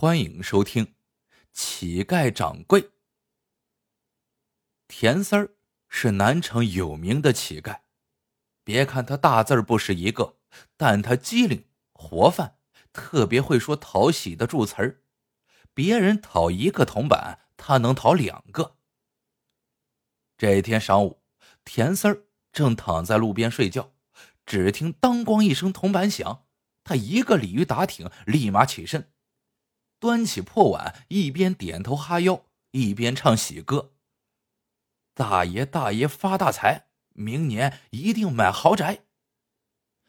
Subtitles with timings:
[0.00, 0.86] 欢迎收听
[1.52, 2.82] 《乞丐掌柜》。
[4.86, 5.56] 田三儿
[5.88, 7.80] 是南城有名的乞丐，
[8.62, 10.36] 别看他大字不识一个，
[10.76, 12.58] 但他机灵活泛，
[12.92, 15.02] 特别会说讨喜的助词儿。
[15.74, 18.76] 别人讨一个铜板，他能讨两个。
[20.36, 21.24] 这天上午，
[21.64, 22.22] 田三儿
[22.52, 23.90] 正躺在路边睡觉，
[24.46, 26.46] 只听当咣一声铜板响，
[26.84, 29.10] 他一个鲤鱼打挺，立马起身。
[29.98, 33.94] 端起破碗，一边点头哈腰，一边唱喜歌
[35.14, 39.04] ：“大爷大爷发大财，明年一定买豪宅。”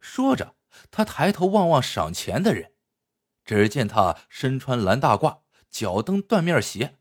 [0.00, 0.56] 说着，
[0.90, 2.72] 他抬头望望赏钱的人，
[3.44, 5.40] 只见他身穿蓝大褂，
[5.70, 6.98] 脚蹬缎面鞋。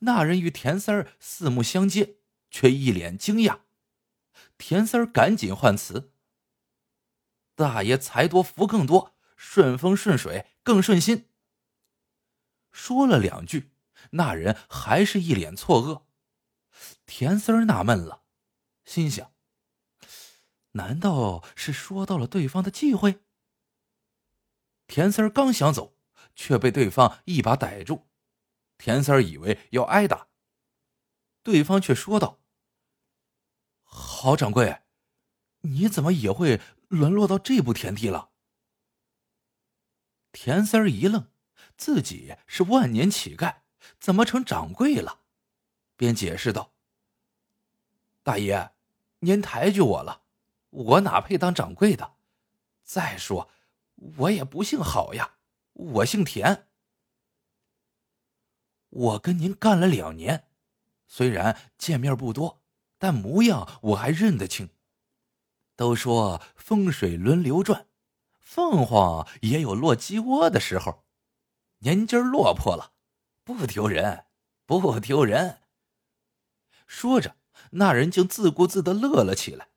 [0.00, 2.16] 那人与田三儿四目相接，
[2.50, 3.60] 却一脸惊讶。
[4.58, 6.12] 田三儿赶紧换词
[7.54, 11.28] ：“大爷财多福更多，顺风顺水更顺心。”
[12.76, 13.72] 说了两句，
[14.10, 16.02] 那人还是一脸错愕。
[17.06, 18.24] 田三儿纳闷了，
[18.84, 19.32] 心想：
[20.72, 23.24] 难道是说到了对方的忌讳？
[24.86, 25.96] 田三儿刚想走，
[26.34, 28.08] 却被对方一把逮住。
[28.76, 30.28] 田三儿以为要挨打，
[31.42, 32.42] 对方却说道
[33.84, 34.82] ：“郝掌柜，
[35.62, 38.32] 你怎么也会沦落到这步田地了？”
[40.30, 41.30] 田三儿一愣。
[41.76, 43.56] 自己是万年乞丐，
[44.00, 45.20] 怎么成掌柜了？
[45.96, 46.72] 便解释道
[48.22, 48.72] ：“大爷，
[49.20, 50.22] 您抬举我了，
[50.70, 52.16] 我哪配当掌柜的？
[52.82, 53.50] 再说，
[54.18, 55.36] 我也不姓郝呀，
[55.72, 56.66] 我姓田。
[58.88, 60.48] 我跟您干了两年，
[61.06, 62.62] 虽然见面不多，
[62.98, 64.70] 但模样我还认得清。
[65.76, 67.86] 都说风水轮流转，
[68.40, 71.04] 凤凰也有落鸡窝的时候。”
[71.80, 72.92] 您今儿落魄了，
[73.44, 74.24] 不丢人，
[74.64, 75.60] 不丢人。
[76.86, 77.36] 说着，
[77.72, 79.68] 那人竟自顾自的乐了起来。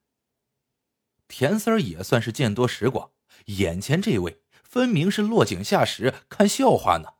[1.27, 3.11] 田三儿也算是见多识广，
[3.45, 7.15] 眼前这位分明是落井下石，看笑话呢。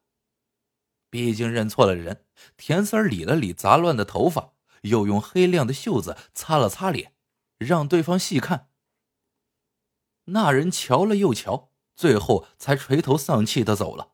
[1.10, 4.54] 毕竟认错了人，田三儿理了理杂乱的头发，
[4.84, 7.16] 又用黑亮的袖子擦了擦脸，
[7.58, 8.70] 让对方细看。
[10.26, 14.14] 那人瞧了又瞧，最后才垂头丧气的走了。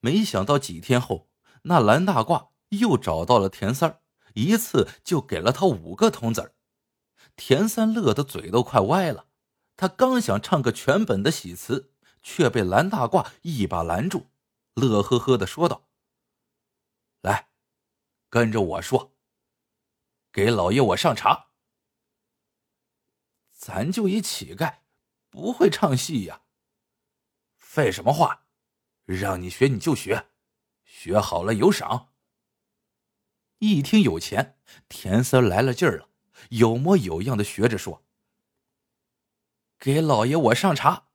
[0.00, 1.28] 没想到几天后，
[1.62, 4.00] 那蓝大褂又找到了田三，
[4.34, 6.54] 一次就给了他五个铜子。
[7.36, 9.28] 田三乐得嘴都快歪了，
[9.76, 11.92] 他刚想唱个全本的喜词，
[12.22, 14.26] 却被蓝大褂一把拦住，
[14.74, 15.88] 乐呵呵的说道
[17.22, 17.48] ：“来，
[18.28, 19.16] 跟着我说，
[20.32, 21.48] 给老爷我上茶。
[23.52, 24.78] 咱就一乞丐，
[25.28, 26.42] 不会唱戏呀。
[27.56, 28.46] 废什么话！”
[29.08, 30.26] 让你学你就学，
[30.84, 32.10] 学好了有赏。
[33.58, 36.10] 一听有钱，田三来了劲儿了，
[36.50, 38.04] 有模有样的学着说
[39.80, 41.08] ：“给老爷我上茶。”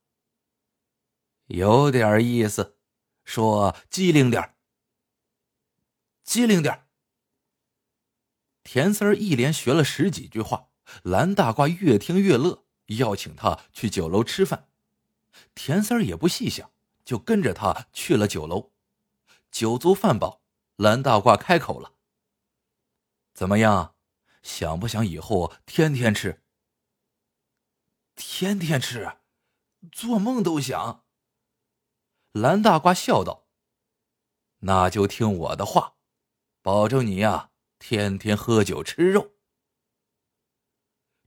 [1.46, 2.78] 有点意思，
[3.24, 4.56] 说机灵点
[6.24, 6.88] 机灵点
[8.64, 10.70] 田三一连学了十几句话，
[11.04, 14.68] 蓝大褂越听越乐，要请他去酒楼吃饭。
[15.54, 16.72] 田三也不细想。
[17.06, 18.72] 就跟着他去了酒楼，
[19.52, 20.42] 酒足饭饱，
[20.76, 21.94] 蓝大褂开口了
[23.34, 23.96] ：“怎么样，
[24.42, 26.44] 想不想以后天天吃？
[28.16, 29.18] 天天吃，
[29.92, 31.04] 做梦都想。”
[32.32, 33.48] 蓝大褂笑道
[34.60, 35.96] ：“那就听我的话，
[36.62, 39.34] 保证你呀，天天喝酒吃肉。”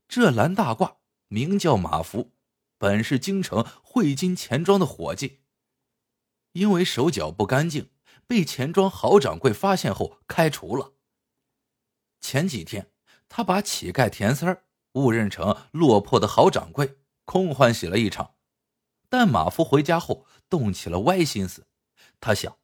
[0.09, 0.97] 这蓝大褂
[1.29, 2.33] 名叫马福，
[2.79, 5.43] 本是京城汇金钱庄的伙计。
[6.57, 7.91] 因为手脚不干净，
[8.27, 10.95] 被钱庄郝掌柜发现后开除了。
[12.19, 12.91] 前几天，
[13.29, 16.97] 他把乞丐田三误认成落魄的郝掌柜，
[17.27, 18.37] 空欢喜了一场。
[19.11, 21.67] 但马夫回家后动起了歪心思，
[22.21, 22.57] 他想，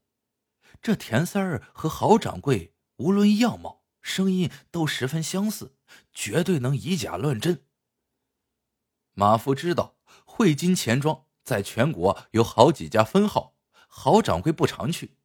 [0.81, 5.76] 这田三和郝掌柜无论样貌、声音都十分相似，
[6.14, 7.67] 绝对能以假乱真。
[9.12, 13.52] 马夫知道汇金钱庄在全国有好几家分号。
[13.94, 15.19] 郝掌柜不常去，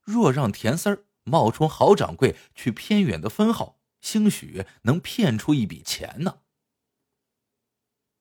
[0.00, 6.38] 若让田三儿冒充郝掌柜去偏远的分号，兴许能骗出一笔钱呢。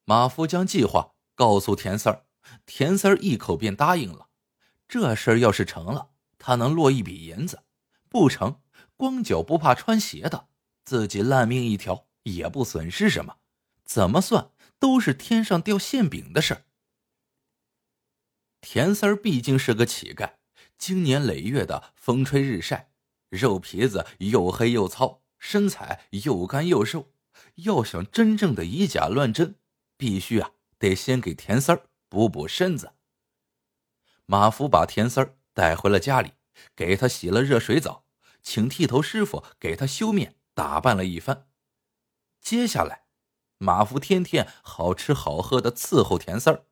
[0.03, 2.25] 马夫将计划告诉田三儿，
[2.65, 4.27] 田三儿一口便答应了。
[4.89, 7.59] 这事儿要是成了，他能落一笔银子；
[8.09, 8.61] 不成，
[8.97, 10.49] 光脚不怕穿鞋的，
[10.83, 13.37] 自己烂命一条也不损失什么。
[13.85, 16.65] 怎么算都是天上掉馅饼的事儿。
[18.69, 20.31] 田三儿毕竟是个乞丐，
[20.77, 22.89] 经年累月的风吹日晒，
[23.29, 27.09] 肉皮子又黑又糙，身材又干又瘦，
[27.55, 29.55] 要想真正的以假乱真，
[29.95, 32.91] 必须啊得先给田三儿补补身子。
[34.25, 36.33] 马福把田三儿带回了家里，
[36.75, 38.03] 给他洗了热水澡，
[38.43, 41.47] 请剃头师傅给他修面打扮了一番。
[42.41, 43.05] 接下来，
[43.59, 46.65] 马福天天好吃好喝的伺候田三儿。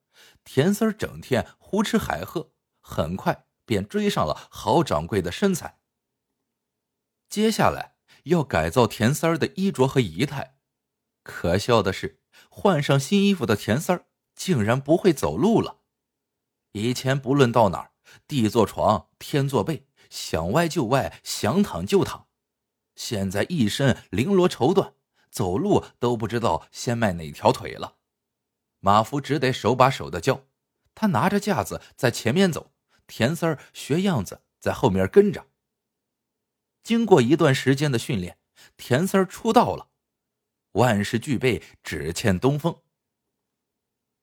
[0.46, 5.80] 田三儿整天胡吃海喝，很快便追上了郝掌柜的身材。
[7.28, 10.58] 接下来要改造田三儿的衣着和仪态。
[11.24, 14.06] 可笑的是，换上新衣服的田三儿
[14.36, 15.82] 竟然不会走路了。
[16.74, 17.92] 以前不论到哪儿，
[18.28, 22.28] 地坐床，天坐被，想歪就歪，想躺就躺。
[22.96, 24.94] 现在一身绫罗绸缎，
[25.32, 27.95] 走路都不知道先迈哪条腿了。
[28.80, 30.46] 马福只得手把手的教，
[30.94, 32.72] 他拿着架子在前面走，
[33.08, 35.48] 田三儿学样子在后面跟着。
[36.84, 38.38] 经过一段时间的训练，
[38.78, 39.90] 田三儿出道了，
[40.74, 42.82] 万事俱备，只欠东风。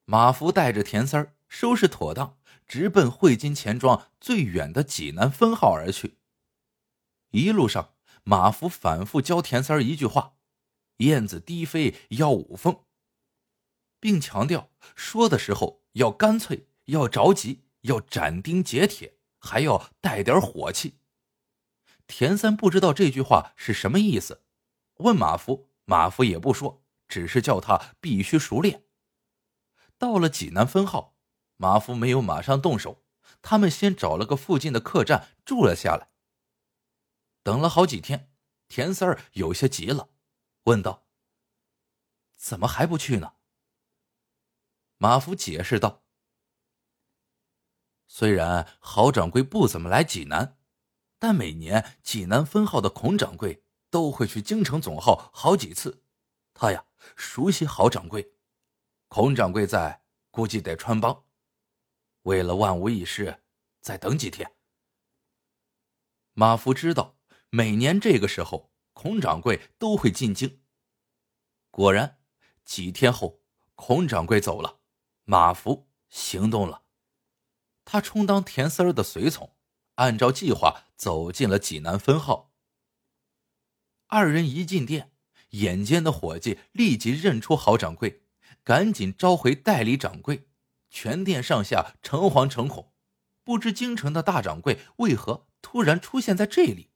[0.05, 6.19] 马福带着田三儿收拾妥当，直奔汇金钱庄最远的济南分号而去。
[7.31, 7.95] 一路上，
[8.25, 10.37] 马福反复教田三儿一句话
[10.99, 12.85] ：“燕子低飞要五凤。”
[14.03, 20.99] 并强调说的时候要干脆，要着急，要斩钉截铁，还要带点火气。
[22.09, 24.43] 田三不知道这句话是什么意思，
[24.95, 28.83] 问马夫，马夫也不说，只是叫他必须熟练。
[29.99, 31.17] 到了济南分号，
[31.57, 33.05] 马夫没有马上动手，
[33.41, 36.09] 他们先找了个附近的客栈住了下来。
[37.45, 38.33] 等了好几天，
[38.67, 40.09] 田三儿有些急了，
[40.65, 41.07] 问道
[42.35, 43.35] ：“怎么还不去呢？”
[45.03, 46.05] 马福解释道
[48.07, 50.61] ：“虽然郝掌柜不怎么来济南，
[51.19, 56.05] 但每年济南分号的孔掌柜都会去京城总号好几次。
[56.55, 58.35] 他呀，熟悉郝掌柜。
[59.09, 61.25] 孔掌柜在，估计得穿帮。
[62.23, 63.43] 为了万无一失，
[63.81, 64.55] 再等几天。”
[66.35, 67.19] 马福知道，
[67.51, 70.63] 每年这个时候，孔掌柜都会进京。
[71.73, 72.21] 果然，
[72.65, 73.43] 几天后，
[73.75, 74.82] 孔掌柜走了。
[75.25, 76.83] 马福行动了，
[77.85, 79.55] 他充当田三儿的随从，
[79.95, 82.53] 按照计划走进了济南分号。
[84.09, 85.13] 二人一进店，
[85.51, 88.25] 眼尖的伙计立即认出郝掌柜，
[88.65, 90.49] 赶紧召回代理掌柜。
[90.91, 92.93] 全店上下诚惶诚恐，
[93.45, 96.91] 不知京城的大掌柜为何突然出现在这里。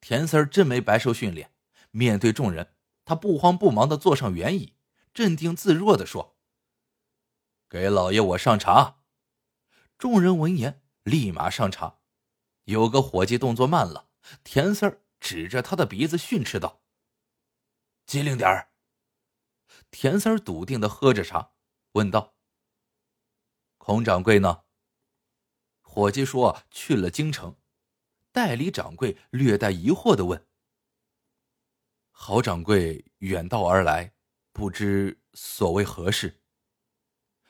[0.00, 1.52] 田三儿真没白受训练，
[1.90, 2.74] 面对众人，
[3.04, 4.74] 他不慌不忙的坐上圆椅，
[5.12, 6.33] 镇定自若的说。
[7.74, 9.02] 给老爷我上茶。
[9.98, 11.98] 众人闻言，立马上茶。
[12.66, 14.10] 有个伙计动作慢了，
[14.44, 16.84] 田四儿指着他的鼻子训斥道
[18.06, 18.70] ：“机灵点儿。”
[19.90, 21.50] 田三儿笃定的喝着茶，
[21.94, 22.36] 问道
[23.76, 24.62] ：“孔掌柜呢？”
[25.82, 27.56] 伙计说：“去了京城。”
[28.30, 30.46] 代理掌柜略带疑惑的问
[32.14, 34.14] ：“郝掌柜远道而来，
[34.52, 36.42] 不知所为何事？”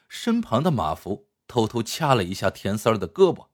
[0.09, 3.49] 身旁的马福偷偷掐了一下田三儿的胳膊，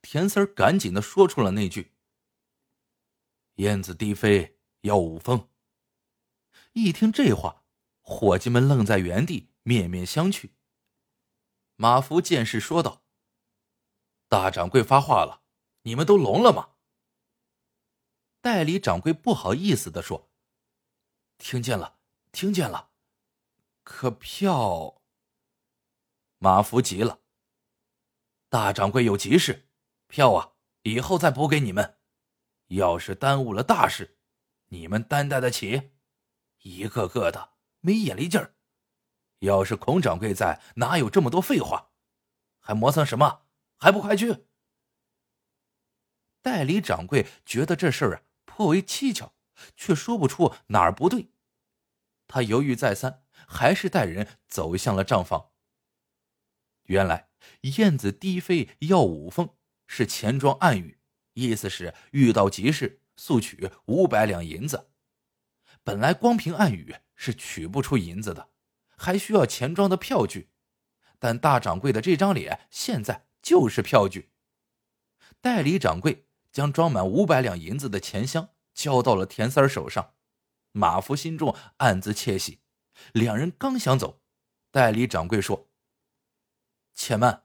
[0.00, 1.94] 田三儿赶紧的说出了那句
[3.56, 5.48] ：“燕子低飞要五凤。”
[6.72, 7.64] 一听这话，
[8.00, 10.50] 伙计们愣在原地，面面相觑。
[11.76, 13.04] 马福见势说道
[14.28, 15.42] ：“大掌柜发话了，
[15.82, 16.70] 你们都聋了吗？”
[18.40, 20.30] 代理掌柜不好意思的说
[21.38, 21.98] ：“听见了，
[22.30, 22.90] 听见了，
[23.82, 25.02] 可票……”
[26.44, 27.20] 马福急了，
[28.50, 29.66] 大掌柜有急事，
[30.08, 31.96] 票啊，以后再补给你们。
[32.66, 34.18] 要是耽误了大事，
[34.66, 35.92] 你们担待得起？
[36.58, 38.56] 一个个的没眼力劲儿。
[39.38, 41.92] 要是孔掌柜在，哪有这么多废话？
[42.60, 43.46] 还磨蹭什么？
[43.78, 44.44] 还不快去！
[46.42, 49.32] 代理掌柜觉得这事儿啊颇为蹊跷，
[49.78, 51.30] 却说不出哪儿不对。
[52.26, 55.52] 他犹豫再三，还是带人走向了账房。
[56.84, 57.28] 原来
[57.76, 59.48] “燕子低飞要五凤”
[59.86, 60.98] 是钱庄暗语，
[61.34, 64.90] 意思是遇到急事速取五百两银子。
[65.82, 68.50] 本来光凭暗语是取不出银子的，
[68.96, 70.50] 还需要钱庄的票据。
[71.18, 74.30] 但大掌柜的这张脸现在就是票据。
[75.40, 80.14] 代理掌柜将装满五百两银子的钱箱交到了田三手上，
[80.72, 82.60] 马福心中暗自窃喜。
[83.12, 84.22] 两人刚想走，
[84.70, 85.70] 代理掌柜说。
[86.94, 87.44] 且慢，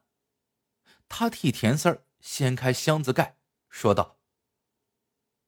[1.08, 3.38] 他替田三儿掀开箱子盖，
[3.70, 4.20] 说道：“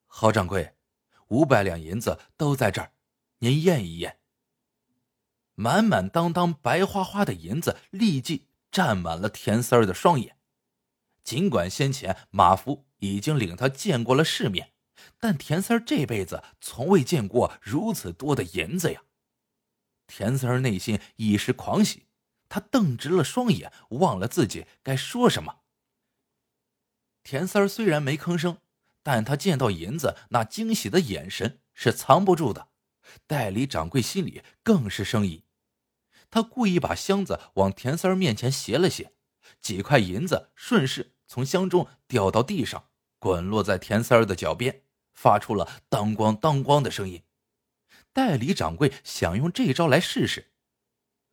[0.08, 0.76] 郝掌柜，
[1.28, 2.94] 五百两银子都在这儿，
[3.40, 4.20] 您验一验。”
[5.56, 10.38] 满满当当、白花花的银子立即占满了田三儿的双眼。
[11.24, 14.74] 尽管先前马夫已经领他见过了世面，
[15.20, 19.04] 但田三儿这辈子从未见过如此多的银子呀！
[20.08, 22.08] 田三儿内心一时狂喜，
[22.52, 25.62] 他瞪直了双眼，忘了自己该说什么。
[27.24, 28.58] 田三儿虽然没吭声，
[29.02, 32.68] 但他见到银子那惊喜的眼神是藏不住的。
[33.26, 35.46] 代理掌柜心里更是生疑，
[36.30, 39.14] 他故意把箱子往田三儿面前斜了斜，
[39.62, 47.24] 几块银子顺势从箱中掉到地上，滚落在田三儿的脚边，发出了当咣当咣的声音。
[48.12, 50.51] 代理掌柜想用这招来试试，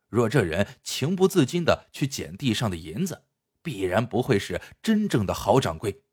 [0.09, 3.25] 若这人情不自禁的去捡地上的银子，
[3.61, 6.03] 必然不会是真正的好掌柜。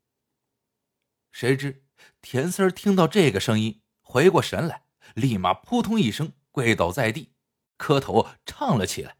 [1.31, 1.83] 谁知
[2.21, 4.85] 田三儿听到这个声音，回过神来。
[5.15, 7.33] 立马扑通一声跪倒在地，
[7.77, 9.17] 磕头唱了起来：“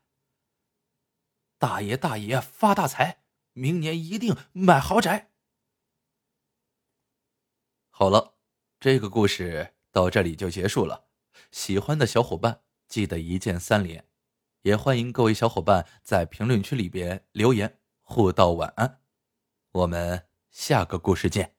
[1.58, 5.32] 大爷大爷发大财，明年一定买豪宅。”
[7.90, 8.36] 好了，
[8.82, 11.08] 这个故事到这里就结束了。
[11.52, 14.07] 喜欢的小伙伴记得一键三连，
[14.68, 19.00] 也欢迎各位小伙伴在评论区里边留言互道晚安。
[19.72, 21.57] 我们下个故事见。